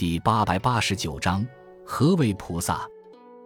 [0.00, 1.46] 第八百八十九章：
[1.84, 2.88] 何为菩萨？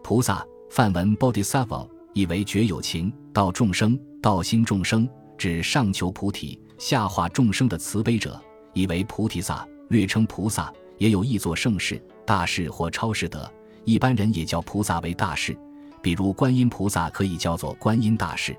[0.04, 8.40] 菩萨，梵文 Bodhisattva，意为觉有情、道众生、道心众生，指上求菩提、下化众生的慈悲者，
[8.72, 13.52] 意为菩提萨，略称菩萨，也有译作圣士、大士或超士德。
[13.84, 15.58] 一般人也叫菩萨为大士，
[16.00, 18.56] 比如观音菩萨可以叫做观音大士。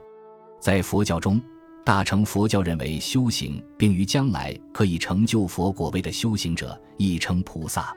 [0.60, 1.42] 在佛教中，
[1.86, 7.96] 大乘佛教认为修行并于将来可以成就佛果位的修行者，亦称菩萨。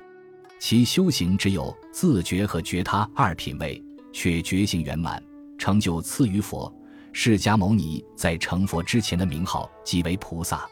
[0.61, 3.83] 其修行只有自觉和觉他二品位，
[4.13, 5.23] 却觉性圆满，
[5.57, 6.71] 成就次于佛。
[7.15, 10.69] 释迦牟尼在成佛之前的名号即为菩萨。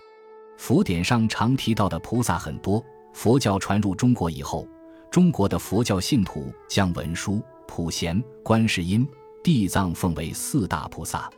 [0.58, 2.84] 佛典上常提到的菩萨很多。
[3.14, 4.68] 佛教传入中国以后。
[5.10, 9.08] 中国的佛教信徒将文殊、普贤、观世音、
[9.42, 11.30] 地藏奉为四大菩萨。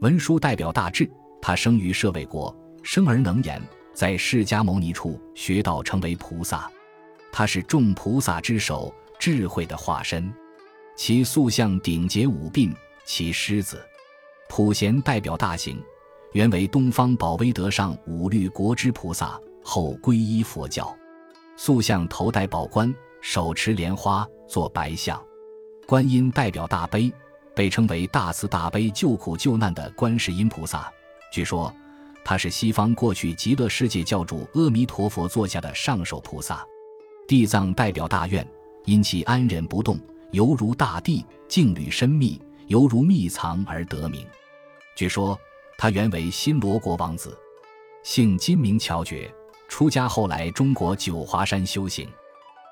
[0.00, 3.62] 文殊代表大智，他生于舍卫国，生而能言，
[3.92, 6.70] 在释迦牟尼处学道，成为菩萨。
[7.32, 10.32] 他是众菩萨之首，智慧的化身。
[10.96, 12.74] 其塑像顶节五鬓，
[13.04, 13.84] 其狮子。
[14.48, 15.82] 普贤代表大行，
[16.32, 20.96] 原为东方宝威德上五律国之菩萨，后皈依佛教。
[21.56, 22.94] 塑像头戴宝冠。
[23.26, 25.18] 手持莲花做白象，
[25.86, 27.10] 观音代表大悲，
[27.54, 30.92] 被称为大慈大悲救苦救难的观世音菩萨。
[31.32, 31.72] 据说
[32.24, 36.64] 他是西方过去极乐世界教主阿弥陀佛座下的上首菩萨。
[37.26, 38.46] 地藏代表大愿，
[38.84, 39.98] 因其安忍不动，
[40.32, 44.26] 犹如大地，静虑深密，犹如密藏而得名。
[44.96, 45.38] 据说
[45.78, 47.36] 他原为新罗国王子，
[48.02, 49.32] 姓金名乔觉，
[49.68, 52.08] 出家后来中国九华山修行。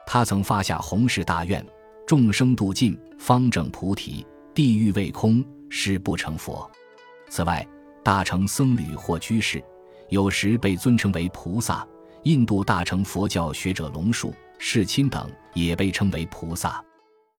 [0.07, 1.67] 他曾发下弘誓大愿：
[2.07, 4.25] 众生度尽，方证菩提；
[4.55, 6.71] 地狱未空，誓不成佛。
[7.31, 7.67] 此外，
[8.05, 9.63] 大乘僧侣或居士，
[10.11, 11.87] 有时被尊称为菩萨。
[12.25, 16.85] 印度大乘佛教学者龙树、世亲等也被称为菩萨。